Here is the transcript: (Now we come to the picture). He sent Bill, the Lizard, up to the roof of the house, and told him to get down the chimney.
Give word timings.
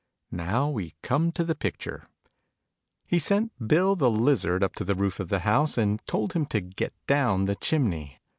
(Now 0.31 0.67
we 0.67 0.95
come 1.03 1.31
to 1.33 1.43
the 1.43 1.53
picture). 1.53 2.07
He 3.05 3.19
sent 3.19 3.51
Bill, 3.67 3.95
the 3.95 4.09
Lizard, 4.09 4.63
up 4.63 4.73
to 4.77 4.83
the 4.83 4.95
roof 4.95 5.19
of 5.19 5.29
the 5.29 5.41
house, 5.41 5.77
and 5.77 6.03
told 6.07 6.33
him 6.33 6.47
to 6.47 6.59
get 6.59 6.93
down 7.05 7.45
the 7.45 7.53
chimney. 7.53 8.19